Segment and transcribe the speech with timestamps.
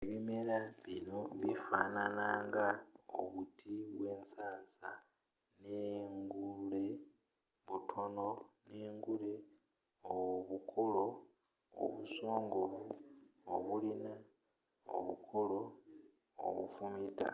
[0.00, 2.66] ebimera bino bifanana nga
[3.20, 4.90] obuti bwensansa
[5.62, 8.28] n'enguleobutono
[8.70, 9.32] n'engule
[10.02, 11.04] y'obukoola
[11.84, 12.82] obusongovu
[13.54, 14.12] obulina
[14.96, 15.60] obukoola
[16.46, 17.30] obufumita